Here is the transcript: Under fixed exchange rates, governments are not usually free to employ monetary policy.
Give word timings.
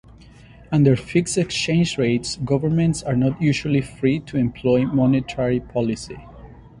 Under 0.71 0.95
fixed 0.95 1.37
exchange 1.37 1.99
rates, 1.99 2.37
governments 2.37 3.03
are 3.03 3.15
not 3.15 3.39
usually 3.39 3.81
free 3.81 4.19
to 4.21 4.35
employ 4.35 4.83
monetary 4.87 5.59
policy. 5.59 6.17